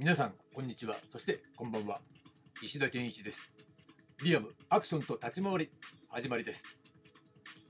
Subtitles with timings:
[0.00, 0.96] 皆さんこんにちは。
[1.10, 2.00] そしてこんばんは。
[2.62, 3.54] 石田健一です。
[4.24, 5.70] リアムアクションと立ち回り
[6.08, 6.64] 始まりです。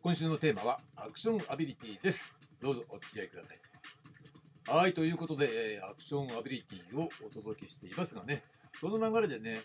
[0.01, 2.39] 今週のテーマはアクションアビリティです。
[2.61, 4.77] どうぞお付き合いください。
[4.77, 8.43] はいということで、えーアクションアビリティをお届けしていますがね
[8.75, 9.59] その流れでね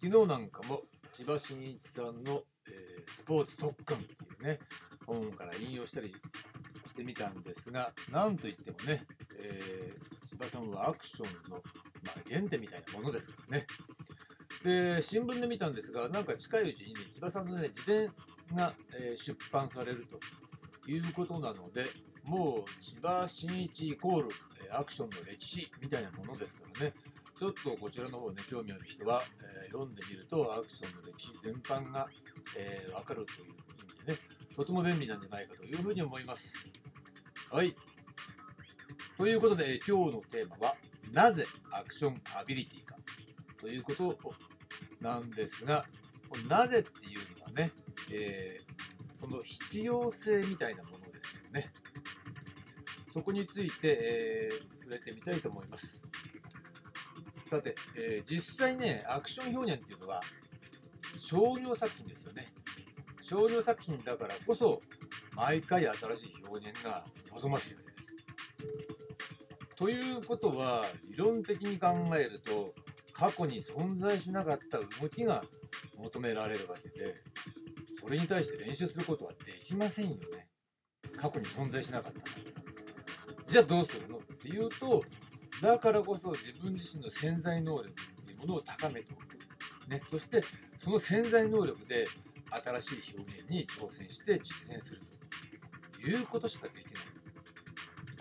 [0.00, 0.80] 昨日なんかも
[1.12, 4.58] 千葉真一さんの、えースポーツ特訓っていうね
[5.06, 9.02] 本から引用したりしてみたんですがなんといってもね、
[9.42, 11.62] えー千葉さんはアクションの、ま
[12.16, 13.66] あ、原点みたいなものですからね。
[14.64, 18.10] で新聞で見たんですがなんか近いうちにね千葉さんのね自伝
[18.54, 20.18] が、えー出版されると
[20.90, 21.84] いうことなので
[22.24, 24.28] もう千葉真一イコール、
[24.66, 26.92] えーアクションの歴史みたいなものですからね。
[27.38, 29.22] ちょっとこちらの方ね興味ある人は、
[29.56, 32.06] えー読んでみるとアクションの歴史全般が、
[32.58, 34.18] えーわかるという意味でね
[34.56, 36.70] とても便利なんじゃないかというふうに思います。
[37.50, 37.74] はい。
[39.16, 40.74] ということで今日のテーマは
[41.12, 42.96] なぜアクションアビリティか。
[43.60, 44.18] ということ
[45.00, 45.86] なんですが
[46.48, 47.70] なぜっていうのはね、
[48.12, 48.74] えー
[49.16, 51.66] その必要性みたいなものですよね。
[53.10, 56.02] そこについて、えー触れてみたいと思います。
[57.48, 60.20] さて、えー実際ねアクション表現っていうのは
[61.18, 62.44] 商業作品ですよね。
[63.22, 64.78] 商業作品だからこそ
[65.34, 68.93] 毎回新しい表現が望ましいわけです。
[69.84, 72.52] ということは理論的に考えると
[73.12, 75.42] 過去に存在しなかった動きが
[76.00, 77.14] 求められるわけで
[78.00, 80.48] それに対して練習することはできませんよね。
[81.20, 82.20] 過去に存在しなかった
[83.46, 84.16] じゃあどうするの？
[84.16, 85.04] っていうと
[85.60, 87.92] だからこそ自分自身の潜在能力っ
[88.24, 90.40] ていうものを高めておく、ね、そして
[90.78, 92.06] その潜在能力で
[92.80, 95.00] 新しい表現に挑戦して実践する。
[96.02, 97.13] ということしかできない。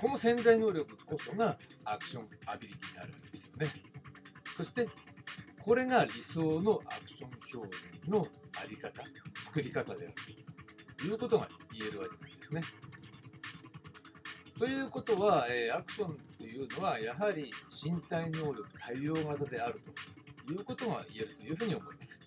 [0.04, 3.68] この潜在能力こそがアクションアビリティになるわけですよね。
[4.58, 4.86] そして
[5.62, 9.02] これが理想のアクション表現のあり方
[9.34, 10.14] 作り方である
[10.98, 12.62] ということが言えるわけなんですね。
[14.60, 19.76] ということは、えアクションというのはやはり身体能力対応型である
[20.46, 22.20] ということが言えるというふうに思います。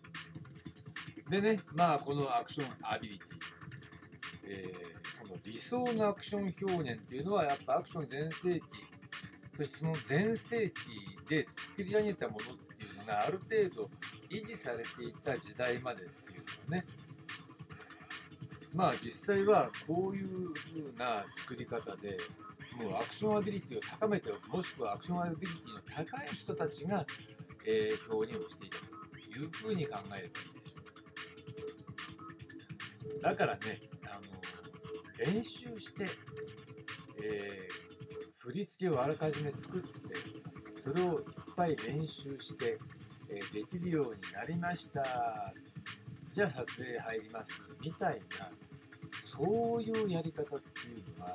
[1.29, 3.29] でねまあこのアクションアビリティ、
[4.49, 8.63] えーこの理想のアクション表現っていうのはやっぱアクション全盛期
[9.57, 13.89] そしてその全盛期で作り上げたものっていうのがある程度
[14.31, 16.85] 維持されていた時代までっていうのはね。
[18.75, 22.19] まあ実際はこういう風な作り方で
[22.83, 27.07] もうアクションアビリティを高めてもしくはアクションアビリティの高い人たちが、
[27.67, 28.85] えー表現をしていたと
[29.39, 33.21] いうふうに考えればいいでしょう。
[33.23, 33.81] だからね
[35.19, 36.07] 練習して、
[37.23, 37.87] えー
[38.39, 39.89] 振り付けをあらかじめ作って
[40.85, 41.25] それをいっ
[41.57, 42.79] ぱい練習して、
[43.29, 45.03] えーできるようになりました。
[46.37, 48.51] じゃあ撮影入りますみたいな
[49.25, 51.35] そういうやり方っていうのは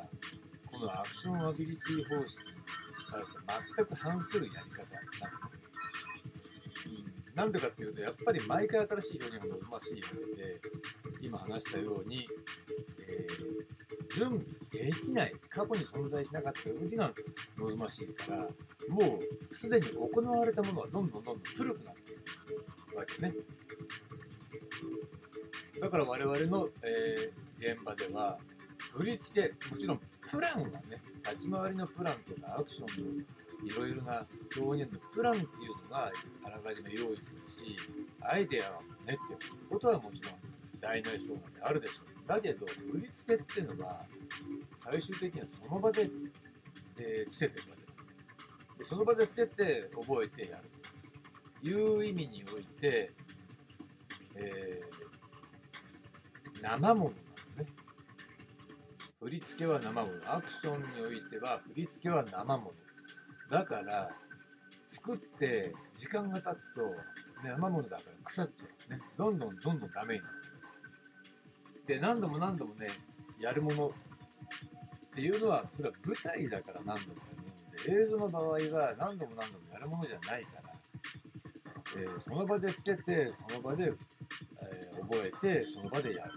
[0.72, 2.54] このアクションアビリティ方式に
[3.12, 3.40] 対して
[3.76, 5.06] 全く反するやり方なん
[7.34, 10.52] だなんでかっていうとやっぱり毎回新しい表現が望ましいわけで
[11.24, 12.28] 今話したように、
[14.22, 14.40] 準備
[14.72, 17.10] できない過去に存在しなかった動きが
[17.58, 18.50] 望ましいからも
[19.50, 23.34] うすでに行われたものはどんどんどんどん古くなっているわけね。
[25.82, 28.40] だから我々の、えー現場では
[28.98, 30.00] 振り付けもちろん
[30.32, 30.74] プランはね
[31.24, 34.26] 立ち回りのプランとかアクションのいろいろな
[34.60, 36.12] 表現のプランっていうのが
[36.44, 37.78] あらかじめ用意するし
[38.24, 40.34] アイデアを練っておくことはもちろん
[40.82, 42.21] 大なり小なりあるでしょう。
[42.28, 44.02] だけど振り付けっていうのは
[44.80, 46.10] 最終的にはその場で、
[47.00, 47.76] えーつけてるわ
[48.78, 48.84] け。
[48.84, 50.64] でその場でつけて覚えてやる。
[51.64, 53.12] という意味において、
[54.36, 55.12] えー
[56.62, 57.16] 生ものなのね。
[59.20, 60.34] 振り付けは生もの。
[60.34, 62.72] アクションにおいては振り付けは生もの。
[63.50, 64.10] だから
[64.88, 66.96] 作って時間が経つと
[67.44, 69.00] 生ものだから腐っちゃうね。
[69.18, 70.61] どんどんどんどんダメになって
[71.88, 72.88] で何度も何度もね
[73.40, 73.92] やるものっ
[75.14, 80.72] ていうのはそれは舞台だから何度もやるもので映像の場合は何度も何度もやるものじゃないから、
[81.98, 83.92] えーその場でつけてその場で、えー
[85.02, 85.32] 覚え
[85.64, 86.32] てその場でやる。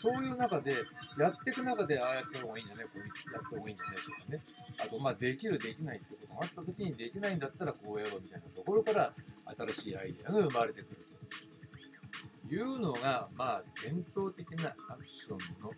[0.00, 0.72] そういう中で
[1.18, 3.04] やっていく中でああやった方がいいんじゃねこうや
[3.38, 4.38] った方がいいんじゃねとかね。
[4.82, 9.12] あとまあできるできないってことがあった時にできないんだったらこうやろうみたいなところから
[9.68, 11.13] 新しいアイデアが生まれてくると。
[12.50, 15.70] いうのがまあ伝統的なアクションの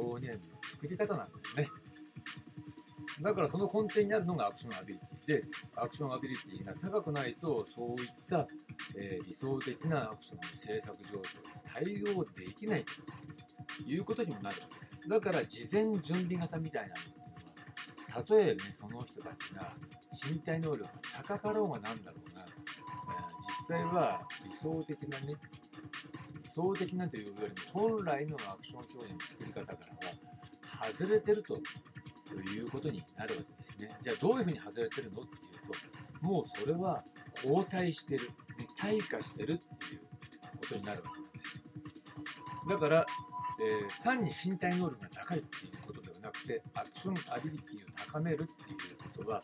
[0.00, 1.68] 表現の作り方なんですね。
[3.22, 5.42] だからその根底にあるのがアクションアビリティで
[5.76, 8.46] アクションアビリティが高くないとそういった、
[8.98, 12.92] えー理想的なアクションの制作状況に対応できないと
[13.88, 15.08] いうことにもなるわけです。
[15.08, 17.24] だから事前準備型みたいなのっていうの
[18.16, 19.72] はたとえねその人たちが
[20.28, 20.88] 身体能力が
[21.22, 22.54] 高かろうがなんだろうが、えー
[23.68, 25.34] 実際は理想的なね
[26.54, 33.88] 理想的なというよりも本来のアクション表現の作り方からは外れてるということになるわけですね。
[34.00, 37.02] じゃあどういうふうに外れてるのっていうともうそれは
[37.44, 38.34] 後退してる、ね
[38.80, 39.64] 退化してるって
[39.94, 40.00] いう
[40.60, 41.62] ことになるわけです。
[42.68, 43.06] だから、
[43.60, 49.40] えー単に身体能力が高いっていうことではなくてアクションアビリティを高めるっていうことは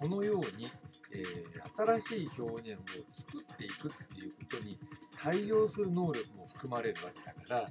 [0.00, 0.68] このように、
[1.14, 1.54] えー
[1.98, 2.84] 新しい表現を
[3.18, 4.78] 作っていくっていうことに
[5.24, 7.68] 対応する能力も含まれるわけだから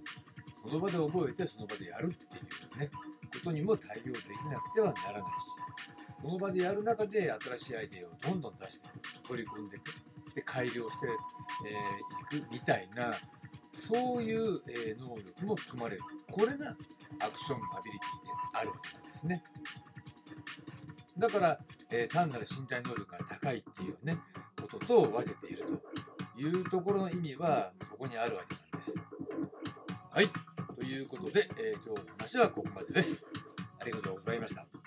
[0.56, 2.40] その場で覚えてその場でやるってい
[2.78, 4.16] うねことにも対応でき
[4.50, 8.90] なくてはならないしその場でやる中で新しいアイデアをどんどん出して
[9.28, 9.84] 取り組んでいく
[10.36, 11.10] で改良してい、
[12.32, 13.12] えーくみたいな
[13.84, 16.02] そういう、え能力も含まれる。
[16.32, 19.44] これがアクションアビリティであるわけなんですね。
[21.20, 21.60] だから、
[21.92, 24.18] えー単なる身体能力が高いっていうね
[24.60, 25.93] ことと分けていると。
[26.38, 29.00] いうところの意味はそこにあるわけなんです。
[30.12, 30.28] はい。
[30.76, 33.26] ということで、えー今日の話はここまでです。
[33.80, 34.83] ありがとうございました。